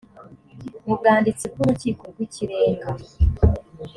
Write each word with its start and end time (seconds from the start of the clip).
mu 0.85 0.93
bwanditsi 0.99 1.45
bw’urukiko 1.51 2.03
rw’ikirenga 2.11 2.87